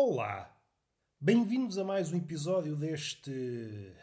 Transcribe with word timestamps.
Olá! 0.00 0.56
Bem-vindos 1.20 1.76
a 1.76 1.82
mais 1.82 2.12
um 2.12 2.18
episódio 2.18 2.76
deste. 2.76 3.32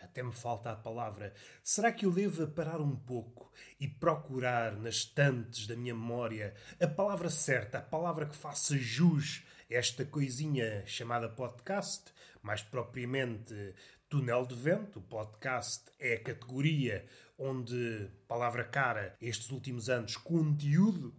Até 0.03 0.21
me 0.21 0.33
falta 0.33 0.69
a 0.69 0.75
palavra. 0.75 1.33
Será 1.63 1.89
que 1.89 2.05
eu 2.05 2.11
devo 2.11 2.45
parar 2.49 2.81
um 2.81 2.97
pouco 2.97 3.49
e 3.79 3.87
procurar 3.87 4.75
nas 4.75 4.95
estantes 4.95 5.65
da 5.65 5.73
minha 5.73 5.95
memória 5.95 6.53
a 6.81 6.85
palavra 6.85 7.29
certa, 7.29 7.77
a 7.77 7.81
palavra 7.81 8.25
que 8.25 8.35
faça 8.35 8.77
jus 8.77 9.45
a 9.71 9.75
esta 9.75 10.03
coisinha 10.03 10.85
chamada 10.85 11.29
podcast? 11.29 12.11
Mais 12.41 12.61
propriamente, 12.61 13.73
túnel 14.09 14.45
de 14.45 14.53
vento. 14.53 14.99
O 14.99 15.03
podcast 15.03 15.85
é 15.97 16.15
a 16.15 16.23
categoria 16.23 17.05
onde, 17.37 18.11
palavra 18.27 18.65
cara, 18.65 19.15
estes 19.21 19.49
últimos 19.49 19.89
anos, 19.89 20.17
conteúdo 20.17 21.15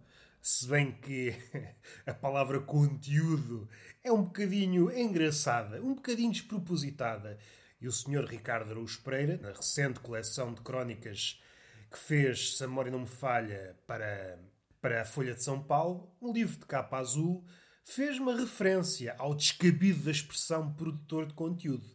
se 0.47 0.65
bem 0.65 0.93
que 0.93 1.35
a 2.07 2.13
palavra 2.13 2.61
conteúdo 2.61 3.67
é 4.01 4.09
um 4.09 4.23
bocadinho 4.23 4.89
engraçada, 4.97 5.81
um 5.81 5.93
bocadinho 5.93 6.31
despropositada. 6.31 7.37
E 7.81 7.87
o 7.87 7.91
Sr. 7.91 8.25
Ricardo 8.25 8.71
Araújo 8.71 9.01
Pereira, 9.01 9.37
na 9.37 9.51
recente 9.51 9.99
coleção 9.99 10.53
de 10.53 10.61
crónicas 10.61 11.43
que 11.91 11.99
fez, 11.99 12.55
se 12.55 12.63
a 12.63 12.67
memória 12.67 12.89
não 12.89 13.01
me 13.01 13.07
falha, 13.07 13.77
para, 13.85 14.39
para 14.79 15.01
a 15.01 15.05
Folha 15.05 15.35
de 15.35 15.43
São 15.43 15.61
Paulo, 15.61 16.15
um 16.21 16.31
livro 16.31 16.57
de 16.57 16.65
capa 16.65 16.97
azul, 16.97 17.43
fez 17.83 18.17
uma 18.17 18.33
referência 18.33 19.15
ao 19.19 19.35
descabido 19.35 20.05
da 20.05 20.11
expressão 20.11 20.73
produtor 20.73 21.25
de 21.25 21.33
conteúdo. 21.33 21.85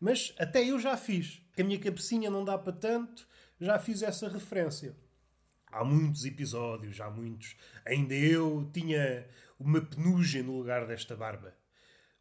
Mas 0.00 0.34
até 0.36 0.64
eu 0.64 0.80
já 0.80 0.96
fiz. 0.96 1.40
Que 1.52 1.62
a 1.62 1.64
minha 1.64 1.78
cabecinha 1.78 2.28
não 2.28 2.44
dá 2.44 2.58
para 2.58 2.72
tanto, 2.72 3.24
já 3.60 3.78
fiz 3.78 4.02
essa 4.02 4.28
referência. 4.28 4.96
Há 5.72 5.84
muitos 5.84 6.24
episódios, 6.24 7.00
há 7.00 7.08
muitos. 7.08 7.56
Ainda 7.86 8.14
eu 8.14 8.68
tinha 8.72 9.26
uma 9.58 9.80
penugem 9.80 10.42
no 10.42 10.56
lugar 10.56 10.86
desta 10.86 11.14
barba. 11.14 11.54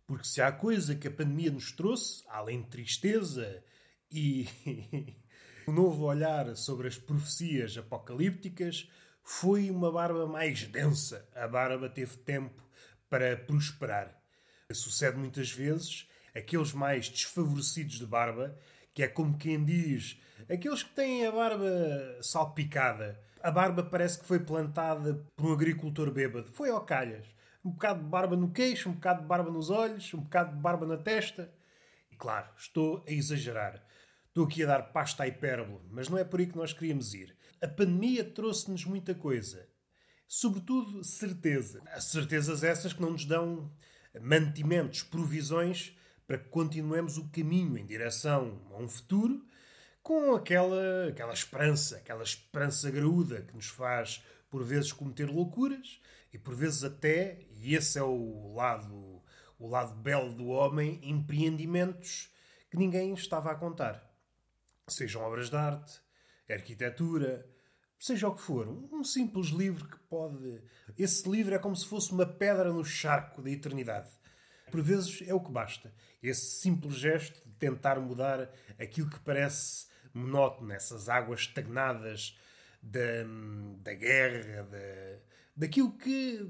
Porque 0.05 0.27
se 0.27 0.41
há 0.41 0.51
coisa 0.51 0.95
que 0.95 1.07
a 1.07 1.11
pandemia 1.11 1.51
nos 1.51 1.71
trouxe, 1.71 2.23
além 2.27 2.61
de 2.61 2.67
tristeza 2.69 3.63
e 4.11 4.47
um 5.67 5.71
novo 5.71 6.05
olhar 6.05 6.55
sobre 6.55 6.87
as 6.87 6.97
profecias 6.97 7.77
apocalípticas, 7.77 8.89
foi 9.23 9.69
uma 9.71 9.91
barba 9.91 10.27
mais 10.27 10.63
densa. 10.65 11.27
A 11.35 11.47
barba 11.47 11.89
teve 11.89 12.17
tempo 12.17 12.63
para 13.09 13.35
prosperar. 13.35 14.15
Sucede 14.71 15.17
muitas 15.17 15.51
vezes 15.51 16.07
aqueles 16.35 16.73
mais 16.73 17.09
desfavorecidos 17.09 17.97
de 17.97 18.05
barba, 18.05 18.55
que 18.93 19.01
é 19.01 19.07
como 19.07 19.37
quem 19.37 19.63
diz, 19.63 20.19
aqueles 20.47 20.83
que 20.83 20.93
têm 20.93 21.25
a 21.25 21.31
barba 21.31 22.19
salpicada 22.21 23.19
a 23.41 23.51
barba 23.51 23.83
parece 23.83 24.19
que 24.19 24.25
foi 24.25 24.39
plantada 24.39 25.25
por 25.35 25.47
um 25.47 25.53
agricultor 25.53 26.11
bêbado. 26.11 26.49
Foi 26.51 26.69
ao 26.69 26.81
calhas. 26.81 27.25
Um 27.63 27.71
bocado 27.71 28.03
de 28.03 28.09
barba 28.09 28.35
no 28.35 28.51
queixo, 28.51 28.89
um 28.89 28.93
bocado 28.93 29.21
de 29.21 29.27
barba 29.27 29.51
nos 29.51 29.69
olhos, 29.69 30.13
um 30.13 30.21
bocado 30.21 30.55
de 30.55 30.61
barba 30.61 30.85
na 30.85 30.97
testa. 30.97 31.53
E 32.11 32.15
claro, 32.15 32.47
estou 32.57 33.03
a 33.07 33.11
exagerar. 33.11 33.83
Estou 34.27 34.45
aqui 34.45 34.63
a 34.63 34.67
dar 34.67 34.83
pasta 34.93 35.23
à 35.23 35.27
hipérbole, 35.27 35.81
mas 35.89 36.07
não 36.07 36.17
é 36.17 36.23
por 36.23 36.39
aí 36.39 36.47
que 36.47 36.55
nós 36.55 36.71
queríamos 36.71 37.13
ir. 37.13 37.35
A 37.61 37.67
pandemia 37.67 38.23
trouxe-nos 38.23 38.85
muita 38.85 39.13
coisa. 39.13 39.67
Sobretudo 40.27 41.03
certeza. 41.03 41.81
Certezas 41.99 42.63
essas 42.63 42.93
que 42.93 43.01
não 43.01 43.11
nos 43.11 43.25
dão 43.25 43.71
mantimentos, 44.21 45.03
provisões 45.03 45.97
para 46.25 46.37
que 46.37 46.49
continuemos 46.49 47.17
o 47.17 47.27
caminho 47.29 47.77
em 47.77 47.85
direção 47.85 48.61
a 48.71 48.77
um 48.77 48.87
futuro 48.87 49.43
com 50.09 50.33
aquela, 50.33 51.09
aquela 51.09 51.33
esperança, 51.33 51.97
aquela 51.97 52.23
esperança 52.23 52.89
graúda 52.89 53.43
que 53.43 53.55
nos 53.55 53.67
faz 53.67 54.25
por 54.49 54.63
vezes 54.63 54.91
cometer 54.91 55.29
loucuras 55.29 56.01
e 56.33 56.37
por 56.39 56.55
vezes 56.55 56.83
até, 56.83 57.45
e 57.51 57.75
esse 57.75 57.99
é 57.99 58.01
o 58.01 58.55
lado, 58.55 59.21
o 59.59 59.67
lado 59.67 59.93
belo 59.93 60.33
do 60.33 60.47
homem, 60.47 60.99
empreendimentos 61.03 62.27
que 62.71 62.75
ninguém 62.75 63.13
estava 63.13 63.51
a 63.51 63.55
contar. 63.55 64.03
Sejam 64.87 65.21
obras 65.21 65.51
de 65.51 65.55
arte, 65.55 66.01
arquitetura, 66.49 67.47
seja 67.99 68.29
o 68.29 68.33
que 68.33 68.41
for, 68.41 68.67
um 68.67 69.03
simples 69.03 69.49
livro 69.49 69.87
que 69.87 69.99
pode. 70.09 70.59
Esse 70.97 71.29
livro 71.29 71.53
é 71.53 71.59
como 71.59 71.75
se 71.75 71.85
fosse 71.85 72.11
uma 72.11 72.25
pedra 72.25 72.73
no 72.73 72.83
charco 72.83 73.43
da 73.43 73.51
eternidade. 73.51 74.09
Por 74.71 74.81
vezes 74.81 75.21
é 75.27 75.35
o 75.35 75.39
que 75.39 75.51
basta. 75.51 75.93
Esse 76.21 76.59
simples 76.61 76.95
gesto 76.95 77.47
de 77.47 77.53
tentar 77.57 77.99
mudar 77.99 78.49
aquilo 78.79 79.07
que 79.07 79.19
parece 79.19 79.87
monótono, 80.13 80.73
essas 80.73 81.09
águas 81.09 81.41
estagnadas 81.41 82.37
da, 82.81 83.23
da 83.81 83.93
guerra, 83.93 84.63
da, 84.63 85.19
daquilo 85.55 85.91
que 85.97 86.49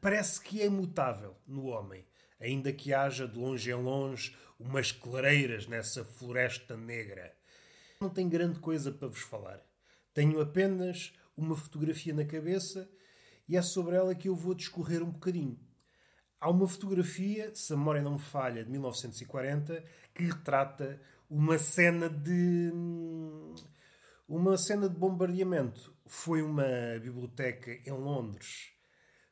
parece 0.00 0.40
que 0.40 0.62
é 0.62 0.66
imutável 0.66 1.36
no 1.46 1.66
homem, 1.66 2.04
ainda 2.40 2.72
que 2.72 2.94
haja 2.94 3.26
de 3.26 3.38
longe 3.38 3.70
em 3.70 3.74
longe 3.74 4.34
umas 4.58 4.90
clareiras 4.90 5.66
nessa 5.66 6.04
floresta 6.04 6.76
negra. 6.76 7.34
Não 8.00 8.08
tenho 8.08 8.28
grande 8.28 8.58
coisa 8.58 8.90
para 8.90 9.08
vos 9.08 9.20
falar. 9.20 9.60
Tenho 10.14 10.40
apenas 10.40 11.12
uma 11.36 11.54
fotografia 11.54 12.14
na 12.14 12.24
cabeça 12.24 12.88
e 13.48 13.56
é 13.56 13.62
sobre 13.62 13.96
ela 13.96 14.14
que 14.14 14.28
eu 14.28 14.34
vou 14.34 14.54
discorrer 14.54 15.02
um 15.02 15.10
bocadinho. 15.10 15.58
Há 16.40 16.50
uma 16.50 16.68
fotografia, 16.68 17.54
se 17.54 17.72
a 17.72 17.76
memória 17.76 18.02
não 18.02 18.12
me 18.12 18.18
falha, 18.18 18.64
de 18.64 18.70
1940, 18.70 19.82
que 20.14 20.24
retrata 20.24 21.00
uma 21.30 21.58
cena 21.58 22.08
de. 22.08 22.72
Uma 24.28 24.56
cena 24.56 24.88
de 24.88 24.96
bombardeamento. 24.96 25.94
Foi 26.06 26.42
uma 26.42 26.64
biblioteca 27.00 27.70
em 27.86 27.92
Londres. 27.92 28.70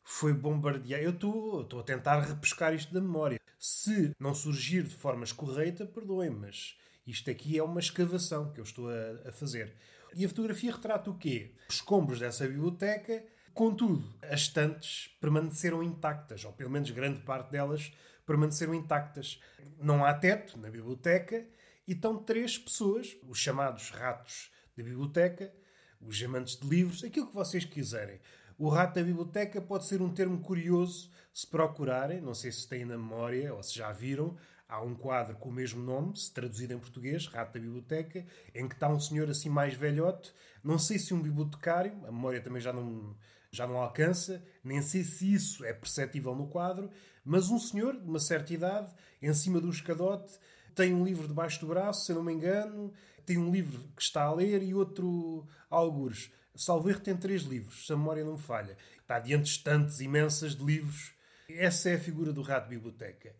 Foi 0.02 0.32
bombardear. 0.32 1.00
Eu 1.00 1.10
estou 1.10 1.80
a 1.80 1.82
tentar 1.82 2.20
repescar 2.20 2.74
isto 2.74 2.92
da 2.92 3.00
memória. 3.00 3.40
Se 3.58 4.14
não 4.20 4.34
surgir 4.34 4.82
de 4.82 4.94
forma 4.94 5.24
escorreita, 5.24 5.86
perdoem, 5.86 6.30
mas 6.30 6.76
isto 7.06 7.30
aqui 7.30 7.58
é 7.58 7.62
uma 7.62 7.80
escavação 7.80 8.52
que 8.52 8.60
eu 8.60 8.64
estou 8.64 8.88
a, 8.88 9.28
a 9.28 9.32
fazer. 9.32 9.74
E 10.14 10.24
a 10.24 10.28
fotografia 10.28 10.72
retrata 10.72 11.10
o 11.10 11.18
quê? 11.18 11.52
Os 11.68 11.76
escombros 11.76 12.20
dessa 12.20 12.46
biblioteca, 12.46 13.24
contudo, 13.52 14.14
as 14.22 14.42
estantes 14.42 15.08
permaneceram 15.20 15.82
intactas, 15.82 16.44
ou 16.44 16.52
pelo 16.52 16.70
menos 16.70 16.90
grande 16.90 17.20
parte 17.20 17.50
delas 17.50 17.92
permaneceram 18.26 18.74
intactas. 18.74 19.40
Não 19.78 20.04
há 20.04 20.14
teto 20.14 20.58
na 20.58 20.70
biblioteca 20.70 21.44
e 21.86 21.92
estão 21.92 22.16
três 22.16 22.58
pessoas, 22.58 23.16
os 23.28 23.38
chamados 23.38 23.90
ratos 23.90 24.50
da 24.76 24.82
biblioteca, 24.82 25.52
os 26.00 26.22
amantes 26.22 26.56
de 26.58 26.66
livros, 26.68 27.02
aquilo 27.04 27.26
que 27.26 27.34
vocês 27.34 27.64
quiserem. 27.64 28.20
O 28.58 28.68
rato 28.68 28.94
da 28.94 29.02
biblioteca 29.02 29.60
pode 29.60 29.86
ser 29.86 30.00
um 30.00 30.12
termo 30.12 30.40
curioso 30.40 31.10
se 31.32 31.46
procurarem, 31.46 32.20
não 32.20 32.34
sei 32.34 32.52
se 32.52 32.68
têm 32.68 32.84
na 32.84 32.96
memória 32.96 33.52
ou 33.52 33.62
se 33.62 33.74
já 33.74 33.90
viram. 33.92 34.36
Há 34.68 34.80
um 34.80 34.94
quadro 34.94 35.36
com 35.36 35.48
o 35.48 35.52
mesmo 35.52 35.82
nome, 35.82 36.16
se 36.16 36.32
traduzido 36.32 36.72
em 36.72 36.78
português, 36.78 37.26
Rato 37.26 37.54
da 37.54 37.60
Biblioteca, 37.60 38.24
em 38.54 38.66
que 38.68 38.74
está 38.74 38.88
um 38.88 38.98
senhor 38.98 39.28
assim 39.28 39.48
mais 39.48 39.74
velhote, 39.74 40.32
não 40.62 40.78
sei 40.78 40.98
se 40.98 41.12
um 41.12 41.20
bibliotecário, 41.20 41.92
a 42.06 42.10
memória 42.10 42.40
também 42.40 42.60
já 42.60 42.72
não, 42.72 43.14
já 43.50 43.66
não 43.66 43.76
alcança, 43.76 44.42
nem 44.62 44.80
sei 44.80 45.04
se 45.04 45.32
isso 45.32 45.64
é 45.64 45.72
perceptível 45.72 46.34
no 46.34 46.48
quadro, 46.48 46.90
mas 47.24 47.50
um 47.50 47.58
senhor 47.58 47.94
de 47.94 48.08
uma 48.08 48.18
certa 48.18 48.54
idade, 48.54 48.94
em 49.20 49.32
cima 49.34 49.60
do 49.60 49.68
escadote, 49.68 50.38
tem 50.74 50.94
um 50.94 51.04
livro 51.04 51.26
debaixo 51.28 51.60
do 51.60 51.66
braço, 51.66 52.04
se 52.04 52.12
eu 52.12 52.16
não 52.16 52.24
me 52.24 52.32
engano, 52.32 52.92
tem 53.24 53.38
um 53.38 53.50
livro 53.50 53.80
que 53.96 54.02
está 54.02 54.24
a 54.24 54.34
ler 54.34 54.62
e 54.62 54.74
outro 54.74 55.46
algures. 55.70 56.30
Salvo 56.56 56.88
erro 56.88 57.00
tem 57.00 57.16
três 57.16 57.42
livros, 57.42 57.86
se 57.86 57.92
a 57.92 57.96
memória 57.96 58.24
não 58.24 58.34
me 58.34 58.38
falha. 58.38 58.76
Está 59.00 59.18
diante 59.18 59.44
de 59.44 59.50
estantes 59.50 60.00
imensas 60.00 60.54
de 60.54 60.64
livros. 60.64 61.12
Essa 61.48 61.90
é 61.90 61.94
a 61.94 62.00
figura 62.00 62.32
do 62.32 62.42
rato 62.42 62.68
biblioteca. 62.68 63.34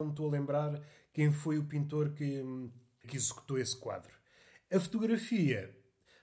Não 0.00 0.10
estou 0.10 0.28
a 0.28 0.32
lembrar 0.32 0.80
quem 1.12 1.32
foi 1.32 1.58
o 1.58 1.64
pintor 1.64 2.10
que, 2.10 2.42
que 3.06 3.16
executou 3.16 3.58
esse 3.58 3.76
quadro. 3.76 4.12
A 4.72 4.80
fotografia, 4.80 5.74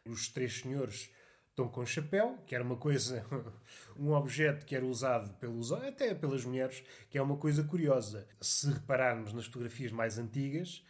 os 0.05 0.27
três 0.27 0.59
senhores 0.59 1.09
estão 1.53 1.69
com 1.69 1.85
chapéu, 1.85 2.37
que 2.47 2.55
era 2.55 2.63
uma 2.63 2.75
coisa, 2.75 3.23
um 3.95 4.11
objeto 4.11 4.65
que 4.65 4.75
era 4.75 4.85
usado 4.85 5.33
pelos 5.35 5.71
até 5.71 6.13
pelas 6.15 6.43
mulheres, 6.43 6.83
que 7.09 7.17
é 7.17 7.21
uma 7.21 7.37
coisa 7.37 7.63
curiosa. 7.63 8.27
Se 8.41 8.71
repararmos 8.71 9.31
nas 9.33 9.45
fotografias 9.45 9.91
mais 9.91 10.17
antigas, 10.17 10.83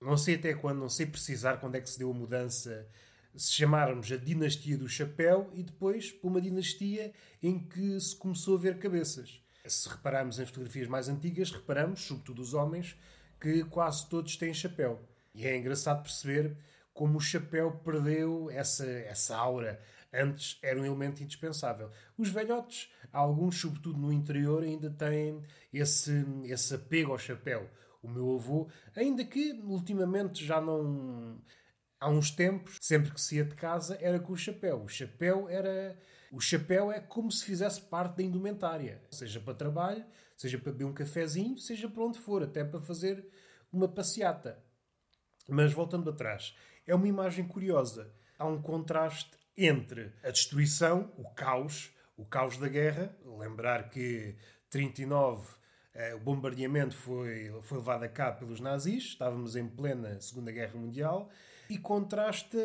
não 0.00 0.16
sei 0.16 0.36
até 0.36 0.54
quando, 0.54 0.78
não 0.78 0.88
sei 0.88 1.06
precisar 1.06 1.56
quando 1.56 1.74
é 1.74 1.80
que 1.80 1.90
se 1.90 1.98
deu 1.98 2.10
a 2.10 2.14
mudança, 2.14 2.88
se 3.34 3.52
chamarmos 3.52 4.10
a 4.12 4.16
dinastia 4.16 4.78
do 4.78 4.88
chapéu 4.88 5.50
e 5.52 5.62
depois 5.64 6.12
por 6.12 6.28
uma 6.28 6.40
dinastia 6.40 7.12
em 7.42 7.58
que 7.58 7.98
se 8.00 8.14
começou 8.14 8.56
a 8.56 8.60
ver 8.60 8.78
cabeças. 8.78 9.42
Se 9.66 9.88
repararmos 9.88 10.38
em 10.38 10.46
fotografias 10.46 10.86
mais 10.86 11.08
antigas, 11.08 11.50
reparamos, 11.50 12.02
sobretudo 12.02 12.40
os 12.40 12.54
homens, 12.54 12.96
que 13.40 13.64
quase 13.64 14.08
todos 14.08 14.36
têm 14.36 14.54
chapéu. 14.54 15.00
E 15.34 15.44
é 15.44 15.56
engraçado 15.56 16.04
perceber 16.04 16.56
como 16.96 17.18
o 17.18 17.20
chapéu 17.20 17.72
perdeu 17.84 18.50
essa, 18.50 18.86
essa 18.86 19.36
aura, 19.36 19.78
antes 20.12 20.58
era 20.62 20.80
um 20.80 20.84
elemento 20.84 21.22
indispensável. 21.22 21.90
Os 22.16 22.30
velhotes, 22.30 22.90
alguns, 23.12 23.60
sobretudo 23.60 23.98
no 23.98 24.10
interior, 24.10 24.62
ainda 24.62 24.90
têm 24.90 25.42
esse, 25.70 26.24
esse 26.44 26.74
apego 26.74 27.12
ao 27.12 27.18
chapéu. 27.18 27.70
O 28.02 28.08
meu 28.08 28.34
avô, 28.34 28.68
ainda 28.96 29.24
que 29.24 29.52
ultimamente 29.62 30.44
já 30.44 30.58
não. 30.58 31.38
Há 32.00 32.08
uns 32.08 32.30
tempos, 32.30 32.78
sempre 32.80 33.12
que 33.12 33.20
se 33.20 33.36
ia 33.36 33.44
de 33.44 33.54
casa, 33.54 33.98
era 34.00 34.18
com 34.18 34.32
o 34.32 34.36
chapéu. 34.36 34.82
O 34.82 34.88
chapéu 34.88 35.48
era, 35.50 35.98
O 36.32 36.40
chapéu 36.40 36.90
é 36.90 36.98
como 36.98 37.30
se 37.30 37.44
fizesse 37.44 37.80
parte 37.80 38.16
da 38.16 38.22
indumentária, 38.22 39.02
seja 39.10 39.38
para 39.38 39.54
trabalho, 39.54 40.04
seja 40.36 40.58
para 40.58 40.72
beber 40.72 40.84
um 40.84 40.94
cafezinho, 40.94 41.58
seja 41.58 41.90
para 41.90 42.04
onde 42.04 42.18
for, 42.18 42.42
até 42.42 42.64
para 42.64 42.80
fazer 42.80 43.26
uma 43.70 43.86
passeata. 43.86 44.62
Mas 45.48 45.72
voltando 45.72 46.10
atrás, 46.10 46.54
é 46.86 46.94
uma 46.94 47.08
imagem 47.08 47.46
curiosa. 47.46 48.12
Há 48.38 48.46
um 48.46 48.60
contraste 48.60 49.30
entre 49.56 50.12
a 50.22 50.30
destruição, 50.30 51.12
o 51.16 51.28
caos, 51.30 51.92
o 52.16 52.24
caos 52.24 52.56
da 52.56 52.68
guerra. 52.68 53.16
Lembrar 53.24 53.90
que 53.90 54.36
39 54.70 55.56
eh, 55.98 56.14
o 56.14 56.20
bombardeamento 56.20 56.94
foi, 56.94 57.50
foi 57.62 57.78
levado 57.78 58.02
a 58.02 58.08
cabo 58.08 58.40
pelos 58.40 58.60
nazis, 58.60 59.04
estávamos 59.04 59.56
em 59.56 59.66
plena 59.66 60.20
Segunda 60.20 60.52
Guerra 60.52 60.78
Mundial, 60.78 61.30
e 61.70 61.78
contrasta 61.78 62.58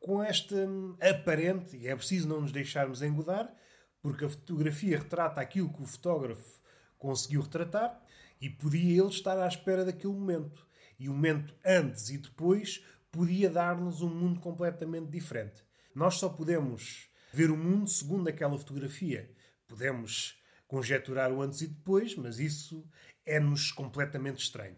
com 0.00 0.22
esta 0.22 0.56
aparente, 1.00 1.76
e 1.76 1.86
é 1.86 1.94
preciso 1.94 2.26
não 2.26 2.40
nos 2.40 2.52
deixarmos 2.52 3.02
engodar, 3.02 3.54
porque 4.00 4.24
a 4.24 4.28
fotografia 4.30 4.98
retrata 4.98 5.42
aquilo 5.42 5.72
que 5.72 5.82
o 5.82 5.86
fotógrafo 5.86 6.58
conseguiu 6.98 7.42
retratar, 7.42 8.02
e 8.40 8.48
podia 8.48 8.98
ele 8.98 9.10
estar 9.10 9.38
à 9.38 9.46
espera 9.46 9.84
daquele 9.84 10.14
momento. 10.14 10.66
E 10.98 11.08
o 11.08 11.12
momento 11.12 11.54
antes 11.64 12.08
e 12.08 12.16
depois 12.16 12.82
podia 13.14 13.48
dar-nos 13.48 14.02
um 14.02 14.08
mundo 14.08 14.40
completamente 14.40 15.08
diferente. 15.08 15.62
Nós 15.94 16.16
só 16.16 16.28
podemos 16.28 17.08
ver 17.32 17.48
o 17.48 17.56
mundo 17.56 17.88
segundo 17.88 18.28
aquela 18.28 18.58
fotografia. 18.58 19.30
Podemos 19.68 20.36
conjecturar 20.66 21.32
o 21.32 21.40
antes 21.40 21.60
e 21.60 21.68
depois, 21.68 22.16
mas 22.16 22.40
isso 22.40 22.84
é-nos 23.24 23.70
completamente 23.70 24.42
estranho. 24.42 24.76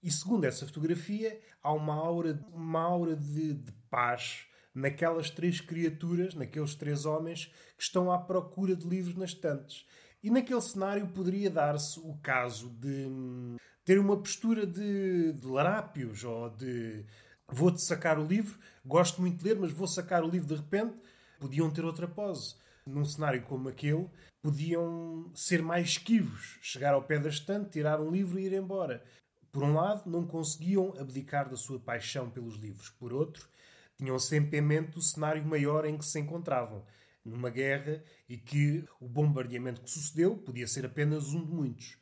E 0.00 0.08
segundo 0.08 0.44
essa 0.44 0.64
fotografia, 0.64 1.40
há 1.60 1.72
uma 1.72 1.94
aura, 1.94 2.38
uma 2.52 2.80
aura 2.80 3.16
de, 3.16 3.54
de 3.54 3.72
paz 3.90 4.46
naquelas 4.72 5.28
três 5.28 5.60
criaturas, 5.60 6.34
naqueles 6.34 6.76
três 6.76 7.04
homens 7.04 7.46
que 7.76 7.82
estão 7.82 8.12
à 8.12 8.18
procura 8.18 8.76
de 8.76 8.86
livros 8.86 9.16
nas 9.16 9.30
estantes. 9.30 9.84
E 10.22 10.30
naquele 10.30 10.60
cenário 10.60 11.08
poderia 11.08 11.50
dar-se 11.50 11.98
o 11.98 12.14
caso 12.22 12.70
de 12.70 13.06
hum, 13.06 13.56
ter 13.84 13.98
uma 13.98 14.16
postura 14.16 14.64
de, 14.64 15.32
de 15.32 15.46
larápios 15.46 16.22
ou 16.22 16.50
de 16.50 17.04
vou-te 17.50 17.84
sacar 17.84 18.18
o 18.18 18.26
livro, 18.26 18.58
gosto 18.84 19.20
muito 19.20 19.38
de 19.38 19.44
ler, 19.44 19.58
mas 19.58 19.72
vou 19.72 19.86
sacar 19.86 20.24
o 20.24 20.28
livro 20.28 20.48
de 20.48 20.54
repente. 20.54 20.94
Podiam 21.38 21.70
ter 21.70 21.84
outra 21.84 22.08
pose. 22.08 22.56
Num 22.86 23.04
cenário 23.04 23.42
como 23.42 23.68
aquele, 23.68 24.08
podiam 24.42 25.30
ser 25.34 25.62
mais 25.62 25.88
esquivos, 25.88 26.58
chegar 26.60 26.92
ao 26.92 27.02
pé 27.02 27.18
da 27.18 27.30
estante, 27.30 27.70
tirar 27.70 28.00
um 28.00 28.10
livro 28.10 28.38
e 28.38 28.44
ir 28.44 28.52
embora. 28.52 29.02
Por 29.50 29.62
um 29.62 29.74
lado, 29.74 30.10
não 30.10 30.26
conseguiam 30.26 30.92
abdicar 30.98 31.48
da 31.48 31.56
sua 31.56 31.78
paixão 31.78 32.28
pelos 32.28 32.56
livros. 32.56 32.90
Por 32.90 33.12
outro, 33.12 33.48
tinham 33.96 34.18
sempre 34.18 34.58
em 34.58 34.60
mente 34.60 34.98
o 34.98 35.02
cenário 35.02 35.44
maior 35.44 35.86
em 35.86 35.96
que 35.96 36.04
se 36.04 36.20
encontravam, 36.20 36.84
numa 37.24 37.48
guerra, 37.48 38.02
e 38.28 38.36
que 38.36 38.84
o 39.00 39.08
bombardeamento 39.08 39.80
que 39.80 39.90
sucedeu 39.90 40.36
podia 40.36 40.66
ser 40.66 40.84
apenas 40.84 41.32
um 41.32 41.44
de 41.44 41.52
muitos. 41.52 41.96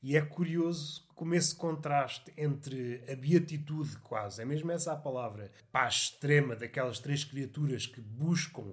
E 0.00 0.16
é 0.16 0.20
curioso 0.20 1.06
como 1.14 1.34
esse 1.34 1.54
contraste 1.54 2.32
entre 2.36 3.02
a 3.10 3.16
beatitude, 3.16 3.98
quase, 3.98 4.40
é 4.40 4.44
mesmo 4.44 4.70
essa 4.70 4.92
a 4.92 4.96
palavra, 4.96 5.50
paz 5.72 5.94
extrema 5.94 6.54
daquelas 6.54 7.00
três 7.00 7.24
criaturas 7.24 7.86
que 7.86 8.00
buscam, 8.00 8.72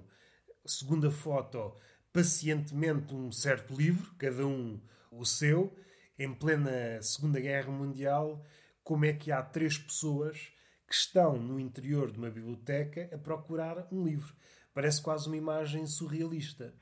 segundo 0.64 1.08
a 1.08 1.10
foto, 1.10 1.74
pacientemente 2.12 3.12
um 3.12 3.32
certo 3.32 3.74
livro, 3.74 4.14
cada 4.16 4.46
um 4.46 4.80
o 5.10 5.24
seu, 5.24 5.76
em 6.16 6.32
plena 6.32 7.02
Segunda 7.02 7.40
Guerra 7.40 7.72
Mundial, 7.72 8.44
como 8.84 9.04
é 9.04 9.12
que 9.12 9.32
há 9.32 9.42
três 9.42 9.76
pessoas 9.76 10.52
que 10.86 10.94
estão 10.94 11.36
no 11.36 11.58
interior 11.58 12.12
de 12.12 12.18
uma 12.18 12.30
biblioteca 12.30 13.10
a 13.12 13.18
procurar 13.18 13.88
um 13.90 14.04
livro. 14.04 14.32
Parece 14.72 15.02
quase 15.02 15.26
uma 15.26 15.36
imagem 15.36 15.84
surrealista. 15.86 16.72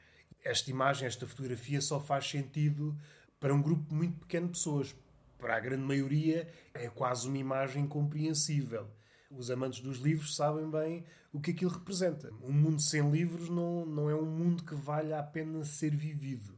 Esta 0.44 0.70
imagem, 0.70 1.06
esta 1.06 1.26
fotografia 1.26 1.80
só 1.80 1.98
faz 1.98 2.28
sentido 2.28 2.94
para 3.38 3.54
um 3.54 3.62
grupo 3.62 3.94
muito 3.94 4.20
pequeno 4.20 4.46
de 4.46 4.52
pessoas. 4.52 4.94
Para 5.38 5.56
a 5.56 5.60
grande 5.60 5.82
maioria 5.82 6.48
é 6.72 6.88
quase 6.88 7.28
uma 7.28 7.38
imagem 7.38 7.84
incompreensível. 7.84 8.88
Os 9.30 9.50
amantes 9.50 9.80
dos 9.80 9.98
livros 9.98 10.36
sabem 10.36 10.70
bem 10.70 11.04
o 11.32 11.40
que 11.40 11.50
aquilo 11.50 11.70
representa. 11.70 12.32
Um 12.42 12.52
mundo 12.52 12.80
sem 12.80 13.10
livros 13.10 13.48
não, 13.48 13.84
não 13.84 14.08
é 14.08 14.14
um 14.14 14.26
mundo 14.26 14.64
que 14.64 14.74
valha 14.74 15.18
a 15.18 15.22
pena 15.22 15.64
ser 15.64 15.94
vivido 15.94 16.54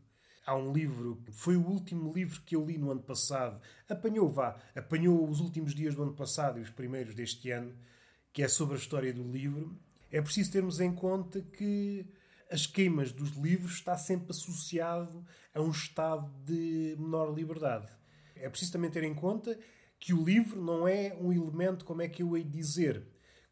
há 0.47 0.57
um 0.57 0.73
livro, 0.73 1.21
foi 1.33 1.57
o 1.57 1.67
último 1.67 2.13
livro 2.13 2.41
que 2.43 2.55
eu 2.55 2.65
li 2.65 2.79
no 2.79 2.93
ano 2.93 3.03
passado, 3.03 3.61
apanhou, 3.89 4.31
vá, 4.31 4.57
apanhou 4.77 5.29
os 5.29 5.41
últimos 5.41 5.75
dias 5.75 5.97
do 5.97 6.05
ano 6.05 6.15
passado 6.15 6.61
e 6.61 6.63
os 6.63 6.71
primeiros 6.71 7.17
deste 7.17 7.51
ano, 7.51 7.75
que 8.33 8.45
é 8.45 8.49
sobre 8.49 8.77
a 8.77 8.79
história 8.79 9.13
do 9.13 9.25
livro. 9.25 9.77
É 10.11 10.23
preciso 10.23 10.53
termos 10.53 10.79
em 10.79 10.95
conta 10.95 11.43
que 11.43 12.07
as 12.51 12.67
queimas 12.67 13.13
dos 13.13 13.31
livros 13.31 13.73
está 13.73 13.97
sempre 13.97 14.31
associado 14.31 15.25
a 15.55 15.61
um 15.61 15.71
estado 15.71 16.31
de 16.45 16.97
menor 16.99 17.35
liberdade. 17.35 17.93
É 18.35 18.49
preciso 18.49 18.73
também 18.73 18.91
ter 18.91 19.03
em 19.03 19.15
conta 19.15 19.59
que 19.99 20.13
o 20.13 20.23
livro 20.23 20.63
não 20.63 20.87
é 20.87 21.17
um 21.21 21.33
elemento, 21.33 21.85
como 21.85 22.03
é 22.03 22.09
que 22.09 22.23
eu 22.23 22.37
hei 22.37 22.45
dizer, 22.45 23.07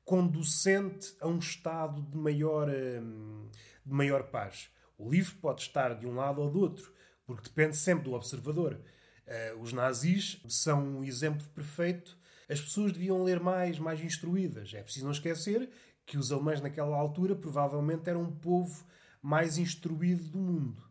conducente 0.04 1.14
a 1.20 1.26
um 1.26 1.38
estado 1.38 2.02
de 2.02 2.16
maior, 2.16 2.68
hum, 2.68 3.48
de 3.84 3.92
maior 3.92 4.24
paz. 4.24 4.68
O 4.98 5.10
livro 5.10 5.34
pode 5.36 5.62
estar 5.62 5.94
de 5.94 6.06
um 6.06 6.14
lado 6.14 6.40
ou 6.40 6.50
do 6.50 6.60
outro, 6.60 6.92
porque 7.26 7.48
depende 7.48 7.76
sempre 7.76 8.04
do 8.04 8.12
observador. 8.12 8.80
Uh, 9.26 9.60
os 9.60 9.72
nazis 9.72 10.40
são 10.48 10.98
um 10.98 11.04
exemplo 11.04 11.46
perfeito. 11.48 12.16
As 12.48 12.60
pessoas 12.60 12.92
deviam 12.92 13.22
ler 13.22 13.40
mais, 13.40 13.78
mais 13.78 14.00
instruídas. 14.00 14.72
É 14.74 14.82
preciso 14.82 15.06
não 15.06 15.12
esquecer 15.12 15.70
que 16.06 16.18
os 16.18 16.30
alemães 16.30 16.60
naquela 16.60 16.96
altura 16.96 17.34
provavelmente 17.34 18.08
eram 18.08 18.22
um 18.22 18.34
povo 18.34 18.84
mais 19.22 19.58
instruído 19.58 20.24
do 20.24 20.38
mundo. 20.38 20.82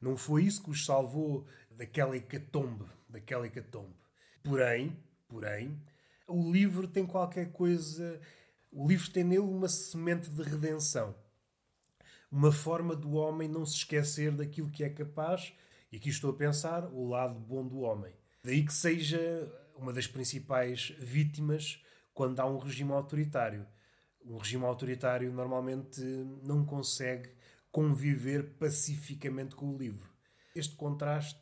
Não 0.00 0.16
foi 0.16 0.44
isso 0.44 0.62
que 0.62 0.70
os 0.70 0.84
salvou 0.84 1.46
daquela 1.70 2.16
hecatombe, 2.16 2.86
daquela 3.08 3.46
hecatombe. 3.46 3.94
Porém, 4.42 4.96
porém, 5.28 5.80
o 6.26 6.50
livro 6.50 6.88
tem 6.88 7.06
qualquer 7.06 7.52
coisa, 7.52 8.20
o 8.70 8.88
livro 8.88 9.10
tem 9.10 9.22
nele 9.22 9.40
uma 9.40 9.68
semente 9.68 10.30
de 10.30 10.42
redenção 10.42 11.14
uma 12.32 12.50
forma 12.50 12.96
do 12.96 13.12
homem 13.12 13.46
não 13.46 13.66
se 13.66 13.76
esquecer 13.76 14.32
daquilo 14.32 14.70
que 14.70 14.82
é 14.82 14.88
capaz, 14.88 15.52
e 15.92 15.98
aqui 15.98 16.08
estou 16.08 16.30
a 16.30 16.34
pensar 16.34 16.86
o 16.86 17.06
lado 17.06 17.38
bom 17.38 17.68
do 17.68 17.80
homem. 17.80 18.10
Daí 18.42 18.64
que 18.64 18.72
seja 18.72 19.20
uma 19.76 19.92
das 19.92 20.06
principais 20.06 20.94
vítimas 20.98 21.84
quando 22.14 22.40
há 22.40 22.46
um 22.46 22.56
regime 22.56 22.90
autoritário. 22.92 23.66
Um 24.24 24.38
regime 24.38 24.64
autoritário 24.64 25.32
normalmente 25.32 26.00
não 26.44 26.64
consegue 26.64 27.30
conviver 27.70 28.54
pacificamente 28.58 29.54
com 29.54 29.74
o 29.74 29.76
livro. 29.76 30.10
Este 30.54 30.76
contraste 30.76 31.40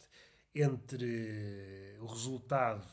entre 0.55 1.97
o 2.01 2.07
resultado 2.07 2.87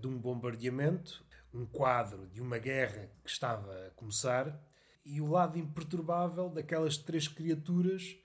de 0.00 0.06
um 0.06 0.18
bombardeamento, 0.18 1.24
um 1.54 1.64
quadro 1.64 2.26
de 2.28 2.40
uma 2.40 2.58
guerra 2.58 3.10
que 3.24 3.30
estava 3.30 3.86
a 3.86 3.90
começar, 3.92 4.60
e 5.04 5.20
o 5.20 5.30
lado 5.30 5.58
imperturbável 5.58 6.50
daquelas 6.50 6.98
três 6.98 7.28
criaturas 7.28 8.16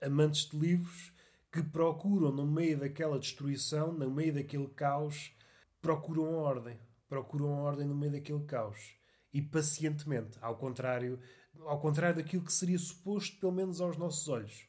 amantes 0.00 0.48
de 0.48 0.56
livros 0.56 1.12
que 1.52 1.62
procuram, 1.62 2.30
no 2.30 2.46
meio 2.46 2.78
daquela 2.78 3.18
destruição, 3.18 3.92
no 3.92 4.10
meio 4.10 4.34
daquele 4.34 4.68
caos, 4.68 5.34
procuram 5.80 6.34
ordem. 6.34 6.78
Procuram 7.08 7.50
ordem 7.50 7.86
no 7.86 7.94
meio 7.94 8.12
daquele 8.12 8.44
caos. 8.44 8.97
E 9.32 9.42
pacientemente, 9.42 10.38
ao 10.40 10.56
contrário, 10.56 11.20
ao 11.66 11.80
contrário 11.80 12.16
daquilo 12.16 12.44
que 12.44 12.52
seria 12.52 12.78
suposto, 12.78 13.38
pelo 13.38 13.52
menos 13.52 13.80
aos 13.80 13.96
nossos 13.96 14.28
olhos. 14.28 14.66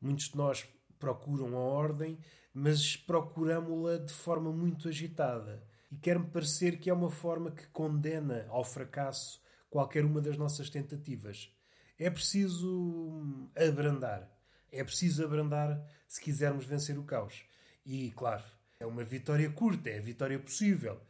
Muitos 0.00 0.28
de 0.28 0.36
nós 0.36 0.66
procuram 0.98 1.56
a 1.56 1.60
ordem, 1.60 2.18
mas 2.52 2.96
procuramos-la 2.96 3.98
de 3.98 4.12
forma 4.12 4.52
muito 4.52 4.88
agitada. 4.88 5.62
E 5.90 5.96
quer-me 5.96 6.26
parecer 6.26 6.78
que 6.78 6.90
é 6.90 6.94
uma 6.94 7.10
forma 7.10 7.50
que 7.50 7.66
condena 7.68 8.46
ao 8.48 8.64
fracasso 8.64 9.40
qualquer 9.70 10.04
uma 10.04 10.20
das 10.20 10.36
nossas 10.36 10.68
tentativas. 10.68 11.52
É 11.98 12.10
preciso 12.10 13.50
abrandar. 13.56 14.30
É 14.70 14.84
preciso 14.84 15.24
abrandar 15.24 15.82
se 16.06 16.20
quisermos 16.20 16.64
vencer 16.64 16.98
o 16.98 17.04
caos. 17.04 17.44
E, 17.84 18.10
claro, 18.12 18.44
é 18.78 18.86
uma 18.86 19.02
vitória 19.02 19.50
curta, 19.50 19.88
é 19.88 19.98
a 19.98 20.02
vitória 20.02 20.38
possível. 20.38 21.00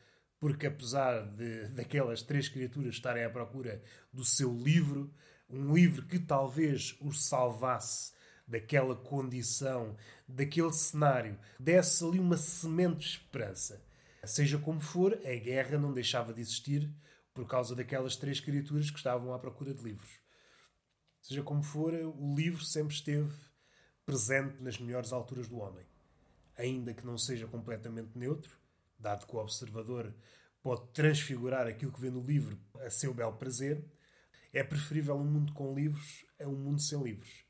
Porque, 0.41 0.67
apesar 0.67 1.27
de, 1.27 1.69
daquelas 1.69 2.23
três 2.23 2.49
criaturas 2.49 2.95
estarem 2.95 3.25
à 3.25 3.31
procura 3.31 3.83
do 4.13 4.25
seu 4.25 4.53
livro, 4.55 5.13
um 5.51 5.75
livro 5.75 6.07
que 6.07 6.19
talvez 6.19 6.97
os 7.01 7.25
salvasse 7.25 8.13
daquela 8.47 8.97
condição, 8.97 9.97
daquele 10.27 10.73
cenário, 10.73 11.39
desse 11.59 12.05
ali 12.05 12.19
uma 12.19 12.37
semente 12.37 12.99
de 12.99 13.07
esperança. 13.07 13.85
Seja 14.25 14.59
como 14.59 14.81
for, 14.81 15.15
a 15.15 15.35
guerra 15.35 15.79
não 15.79 15.93
deixava 15.93 16.33
de 16.33 16.41
existir 16.41 16.91
por 17.33 17.47
causa 17.47 17.75
daquelas 17.75 18.17
três 18.17 18.41
criaturas 18.41 18.91
que 18.91 18.97
estavam 18.97 19.33
à 19.33 19.39
procura 19.39 19.73
de 19.73 19.83
livros. 19.83 20.19
Seja 21.21 21.43
como 21.43 21.63
for, 21.63 21.95
o 21.95 22.35
livro 22.35 22.65
sempre 22.65 22.95
esteve 22.95 23.33
presente 24.05 24.63
nas 24.63 24.79
melhores 24.79 25.13
alturas 25.13 25.47
do 25.49 25.59
homem. 25.59 25.87
Ainda 26.57 26.95
que 26.95 27.07
não 27.07 27.17
seja 27.17 27.47
completamente 27.47 28.19
neutro, 28.19 28.58
dado 28.99 29.27
que 29.27 29.37
o 29.37 29.39
observador 29.39 30.15
pode 30.63 30.89
transfigurar 30.93 31.67
aquilo 31.67 31.93
que 31.93 32.01
vê 32.01 32.11
no 32.11 32.21
livro 32.21 32.59
a 32.81 32.91
seu 32.91 33.15
bel 33.15 33.33
prazer, 33.33 33.85
é 34.53 34.63
preferível 34.63 35.17
um 35.17 35.25
mundo 35.25 35.53
com 35.53 35.75
livros 35.75 36.25
a 36.41 36.47
um 36.47 36.57
mundo 36.57 36.81
sem 36.81 37.01
livros. 37.03 37.45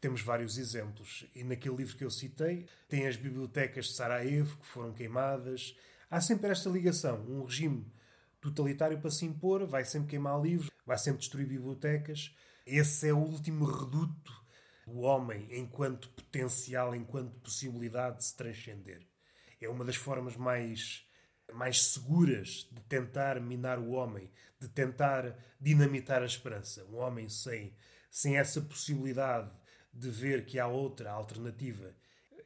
temos 0.00 0.22
vários 0.22 0.56
exemplos. 0.56 1.26
E 1.34 1.44
naquele 1.44 1.76
livro 1.76 1.96
que 1.96 2.04
eu 2.04 2.10
citei, 2.10 2.66
tem 2.88 3.06
as 3.06 3.16
bibliotecas 3.16 3.86
de 3.86 3.92
Sarajevo 3.92 4.56
que 4.56 4.66
foram 4.66 4.92
queimadas. 4.92 5.76
Há 6.10 6.20
sempre 6.20 6.50
esta 6.50 6.70
ligação. 6.70 7.20
Um 7.28 7.44
regime 7.44 7.86
totalitário 8.40 8.98
para 8.98 9.10
se 9.10 9.26
impor 9.26 9.66
vai 9.66 9.84
sempre 9.84 10.08
queimar 10.08 10.40
livros, 10.40 10.70
vai 10.86 10.96
sempre 10.96 11.20
destruir 11.20 11.46
bibliotecas. 11.46 12.34
Esse 12.66 13.08
é 13.08 13.12
o 13.12 13.18
último 13.18 13.64
reduto 13.64 14.32
do 14.86 15.00
homem 15.00 15.46
enquanto 15.50 16.08
potencial, 16.10 16.94
enquanto 16.94 17.38
possibilidade 17.40 18.18
de 18.18 18.24
se 18.24 18.36
transcender. 18.36 19.09
É 19.60 19.68
uma 19.68 19.84
das 19.84 19.96
formas 19.96 20.36
mais, 20.36 21.06
mais 21.52 21.82
seguras 21.82 22.68
de 22.72 22.80
tentar 22.82 23.40
minar 23.40 23.78
o 23.78 23.90
homem, 23.90 24.30
de 24.58 24.68
tentar 24.68 25.36
dinamitar 25.60 26.22
a 26.22 26.26
esperança. 26.26 26.84
Um 26.86 26.96
homem 26.96 27.28
sem, 27.28 27.74
sem 28.10 28.38
essa 28.38 28.60
possibilidade 28.60 29.50
de 29.92 30.08
ver 30.08 30.46
que 30.46 30.58
há 30.58 30.66
outra 30.66 31.10
alternativa. 31.10 31.94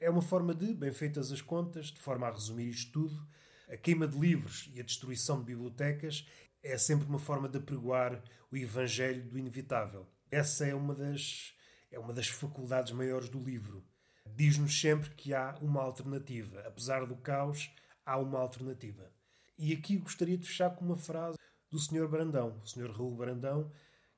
É 0.00 0.10
uma 0.10 0.22
forma 0.22 0.54
de, 0.54 0.74
bem 0.74 0.92
feitas 0.92 1.30
as 1.30 1.40
contas, 1.40 1.86
de 1.86 2.00
forma 2.00 2.26
a 2.26 2.30
resumir 2.30 2.68
isto 2.68 2.92
tudo, 2.92 3.26
a 3.68 3.76
queima 3.76 4.06
de 4.06 4.18
livros 4.18 4.70
e 4.74 4.80
a 4.80 4.84
destruição 4.84 5.38
de 5.38 5.46
bibliotecas 5.46 6.26
é 6.62 6.76
sempre 6.78 7.06
uma 7.06 7.18
forma 7.18 7.48
de 7.48 7.58
apregoar 7.58 8.22
o 8.50 8.56
evangelho 8.56 9.22
do 9.24 9.38
inevitável. 9.38 10.06
Essa 10.30 10.66
é 10.66 10.74
uma 10.74 10.94
das, 10.94 11.54
é 11.90 11.98
uma 11.98 12.12
das 12.12 12.28
faculdades 12.28 12.92
maiores 12.92 13.28
do 13.28 13.38
livro. 13.38 13.84
Diz-nos 14.26 14.80
sempre 14.80 15.10
que 15.10 15.34
há 15.34 15.56
uma 15.60 15.82
alternativa. 15.82 16.60
Apesar 16.66 17.06
do 17.06 17.16
caos, 17.16 17.70
há 18.04 18.18
uma 18.18 18.38
alternativa. 18.38 19.10
E 19.58 19.72
aqui 19.72 19.96
gostaria 19.98 20.36
de 20.36 20.46
fechar 20.46 20.70
com 20.70 20.84
uma 20.84 20.96
frase 20.96 21.38
do 21.70 21.78
Sr. 21.78 22.08
Brandão, 22.08 22.60
o 22.62 22.66
Sr. 22.66 22.90
Raul 22.90 23.14
Brandão, 23.14 23.70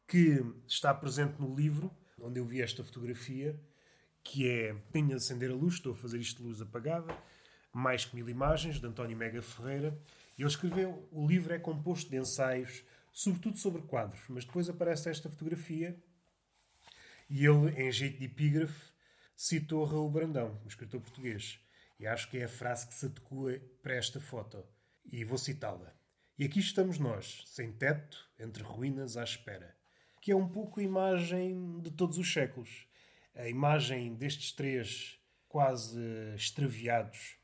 que 0.07 0.45
está 0.67 0.95
presente 0.95 1.41
no 1.41 1.55
livro 1.55 1.91
onde 2.21 2.41
eu 2.41 2.45
vi 2.45 2.63
esta 2.63 2.83
fotografia, 2.83 3.59
que 4.23 4.49
é 4.49 4.75
Tenho 4.93 5.09
de 5.09 5.15
acender 5.15 5.51
a 5.51 5.55
luz, 5.55 5.75
estou 5.75 5.93
a 5.93 5.97
fazer 5.97 6.19
isto 6.19 6.39
de 6.39 6.49
luz 6.49 6.61
apagada, 6.61 7.17
mais 7.73 8.05
que 8.05 8.17
mil 8.17 8.29
imagens, 8.29 8.81
de 8.81 8.87
António 8.87 9.17
Mega 9.17 9.43
Ferreira. 9.43 9.97
Ele 10.39 10.49
escreveu, 10.49 11.09
o 11.13 11.27
livro 11.27 11.53
é 11.53 11.59
composto 11.59 12.11
de 12.11 12.17
ensaios, 12.17 12.83
sobretudo 13.13 13.59
sobre 13.59 13.83
quadros, 13.83 14.21
mas 14.29 14.45
depois 14.45 14.69
aparece 14.69 15.09
esta 15.09 15.31
fotografia 15.31 15.97
e 17.29 17.45
ele, 17.45 17.71
em 17.81 17.91
jeito 17.91 18.19
de 18.19 18.25
epígrafe, 18.27 18.93
citou 19.37 19.85
Raul 19.85 20.11
Brandão, 20.11 20.61
um 20.65 20.69
escritor 20.69 21.01
português. 21.01 21.61
E 22.01 22.07
acho 22.07 22.29
que 22.31 22.39
é 22.39 22.45
a 22.45 22.49
frase 22.49 22.87
que 22.87 22.95
se 22.95 23.07
adequa 23.07 23.61
para 23.83 23.95
esta 23.95 24.21
foto. 24.21 24.65
E 25.05 25.25
vou 25.25 25.39
citá-la. 25.39 25.95
E 26.39 26.45
aqui 26.45 26.59
estamos 26.59 26.99
nós, 26.99 27.43
sem 27.47 27.73
teto, 27.73 28.29
entre 28.39 28.63
ruínas 28.63 29.17
à 29.17 29.25
espera 29.25 29.77
que 30.27 30.33
é 30.33 30.37
um 30.37 30.49
pouco 30.49 30.81
a 30.81 30.83
imagem 30.83 31.79
de 31.81 31.89
todos 31.89 32.19
os 32.19 32.33
séculos. 32.33 32.89
A 33.33 33.49
imagem 33.49 34.13
destes 34.13 34.51
três 34.51 35.21
quase 35.49 36.01
extraviados, 36.35 37.37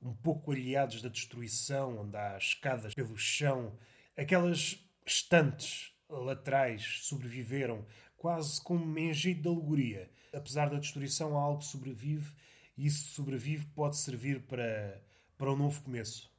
um 0.00 0.14
pouco 0.14 0.50
aliados 0.50 1.02
da 1.02 1.10
destruição, 1.10 1.98
onde 1.98 2.16
há 2.16 2.38
escadas 2.38 2.94
pelo 2.94 3.14
chão, 3.18 3.78
aquelas 4.16 4.82
estantes 5.04 5.92
laterais 6.08 7.00
sobreviveram, 7.02 7.84
quase 8.16 8.58
como 8.64 8.98
em 8.98 9.12
jeito 9.12 9.42
de 9.42 9.48
alegoria. 9.48 10.10
Apesar 10.32 10.70
da 10.70 10.78
destruição, 10.78 11.36
algo 11.36 11.62
sobrevive 11.62 12.32
e 12.76 12.86
isso 12.86 13.08
sobrevive 13.10 13.66
pode 13.66 13.96
servir 13.96 14.42
para, 14.42 15.02
para 15.36 15.52
um 15.52 15.56
novo 15.56 15.82
começo. 15.82 16.30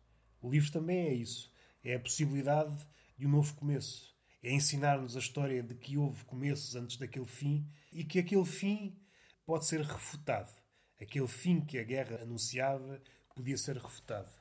O 0.41 0.49
livro 0.49 0.71
também 0.71 1.07
é 1.07 1.13
isso. 1.13 1.51
É 1.83 1.95
a 1.95 1.99
possibilidade 1.99 2.75
de 3.17 3.27
um 3.27 3.29
novo 3.29 3.53
começo 3.55 4.11
é 4.43 4.51
ensinar-nos 4.51 5.15
a 5.15 5.19
história 5.19 5.61
de 5.61 5.75
que 5.75 5.97
houve 5.97 6.23
começos 6.25 6.75
antes 6.75 6.97
daquele 6.97 7.25
fim 7.25 7.67
e 7.91 8.03
que 8.03 8.17
aquele 8.19 8.45
fim 8.45 8.99
pode 9.45 9.65
ser 9.65 9.81
refutado. 9.81 10.51
Aquele 10.99 11.27
fim 11.27 11.61
que 11.61 11.77
a 11.77 11.83
guerra 11.83 12.21
anunciava 12.21 13.01
podia 13.35 13.57
ser 13.57 13.77
refutado. 13.77 14.31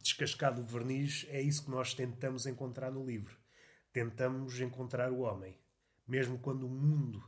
Descascado 0.00 0.62
o 0.62 0.64
verniz, 0.64 1.26
é 1.28 1.40
isso 1.40 1.64
que 1.64 1.70
nós 1.70 1.94
tentamos 1.94 2.46
encontrar 2.46 2.90
no 2.90 3.04
livro. 3.04 3.36
Tentamos 3.92 4.58
encontrar 4.58 5.12
o 5.12 5.20
homem. 5.20 5.58
Mesmo 6.08 6.38
quando 6.38 6.66
o 6.66 6.70
mundo 6.70 7.22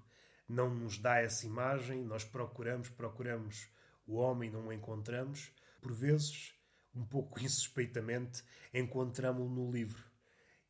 não 0.48 0.74
nos 0.74 0.98
dá 0.98 1.18
essa 1.18 1.46
imagem, 1.46 2.04
nós 2.04 2.24
procuramos, 2.24 2.88
procuramos 2.88 3.68
o 4.06 4.16
homem, 4.16 4.50
não 4.50 4.68
o 4.68 4.72
encontramos. 4.72 5.50
Por 5.80 5.92
vezes, 5.92 6.54
um 6.94 7.04
pouco 7.04 7.40
insuspeitamente, 7.42 8.42
encontramos-lo 8.72 9.48
no 9.48 9.70
livro. 9.70 10.04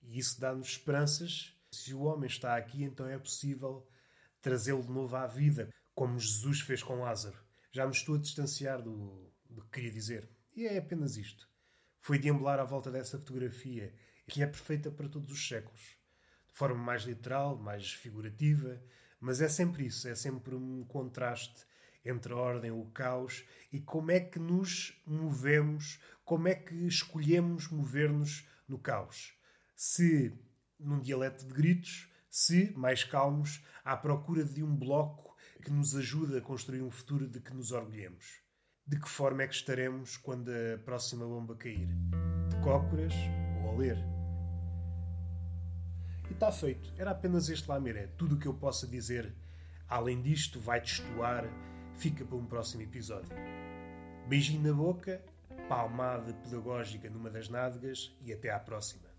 E 0.03 0.19
isso 0.19 0.41
dá-nos 0.41 0.69
esperanças. 0.69 1.57
Se 1.71 1.93
o 1.95 2.03
homem 2.03 2.29
está 2.29 2.57
aqui, 2.57 2.85
então 2.85 3.09
é 3.09 3.19
possível 3.19 3.89
trazê-lo 4.41 4.83
de 4.83 4.91
novo 4.91 5.17
à 5.17 5.27
vida, 5.27 5.73
como 5.95 6.19
Jesus 6.19 6.61
fez 6.61 6.83
com 6.83 7.01
Lázaro. 7.01 7.39
Já 7.73 7.87
me 7.87 7.93
estou 7.93 8.15
a 8.15 8.19
distanciar 8.19 8.83
do, 8.83 9.33
do 9.49 9.63
que 9.63 9.71
queria 9.71 9.91
dizer. 9.91 10.29
E 10.55 10.67
é 10.67 10.79
apenas 10.79 11.17
isto. 11.17 11.49
Foi 11.99 12.19
deambular 12.19 12.61
à 12.61 12.65
volta 12.65 12.91
dessa 12.91 13.19
fotografia, 13.19 13.93
que 14.29 14.43
é 14.43 14.47
perfeita 14.47 14.91
para 14.91 15.09
todos 15.09 15.33
os 15.33 15.49
séculos. 15.49 15.99
De 16.49 16.59
forma 16.59 16.77
mais 16.77 17.03
literal, 17.03 17.57
mais 17.57 17.93
figurativa, 17.93 18.81
mas 19.25 19.41
é 19.41 19.49
sempre 19.49 19.87
isso, 19.87 20.07
é 20.07 20.15
sempre 20.15 20.55
um 20.55 20.85
contraste 20.85 21.65
entre 22.05 22.33
a 22.33 22.37
ordem 22.37 22.71
o 22.71 22.85
caos 22.87 23.45
e 23.73 23.81
como 23.81 24.11
é 24.11 24.21
que 24.21 24.39
nos 24.39 25.01
movemos, 25.07 26.01
como 26.25 26.49
é 26.49 26.55
que 26.55 26.75
escolhemos 26.87 27.69
mover-nos 27.69 28.47
no 28.69 28.79
caos 28.79 29.35
se 29.75 30.33
num 30.79 31.01
dialeto 31.01 31.47
de 31.47 31.53
gritos, 31.53 32.11
se 32.31 32.73
mais 32.77 33.05
calmos, 33.05 33.65
à 33.85 33.97
procura 33.97 34.45
de 34.45 34.63
um 34.63 34.75
bloco 34.75 35.37
que 35.63 35.71
nos 35.71 35.95
ajude 35.95 36.37
a 36.37 36.41
construir 36.41 36.83
um 36.83 36.91
futuro 36.91 37.29
de 37.29 37.41
que 37.41 37.55
nos 37.55 37.73
orgulhemos. 37.73 38.41
De 38.87 38.99
que 38.99 39.09
forma 39.09 39.43
é 39.43 39.49
que 39.49 39.55
estaremos 39.55 40.17
quando 40.17 40.51
a 40.51 40.79
próxima 40.85 41.27
bomba 41.27 41.57
cair? 41.57 41.89
De 42.51 42.61
cócoras 42.63 43.15
ou 43.63 43.71
a 43.71 43.77
ler? 43.77 44.14
Está 46.45 46.53
feito. 46.53 46.93
Era 46.99 47.13
apenas 47.13 47.49
este 47.49 47.67
lamiré. 47.67 48.07
Tudo 48.19 48.35
o 48.35 48.39
que 48.39 48.47
eu 48.47 48.53
possa 48.53 48.87
dizer 48.87 49.33
além 49.89 50.21
disto 50.21 50.61
vai 50.61 50.79
destoar, 50.79 51.49
fica 51.97 52.23
para 52.23 52.37
um 52.37 52.45
próximo 52.45 52.83
episódio. 52.83 53.35
Beijinho 54.29 54.63
na 54.63 54.75
boca, 54.75 55.25
palmada 55.71 56.35
pedagógica 56.35 57.09
numa 57.09 57.31
das 57.31 57.49
nádegas 57.49 58.15
e 58.21 58.31
até 58.31 58.51
à 58.51 58.59
próxima. 58.59 59.14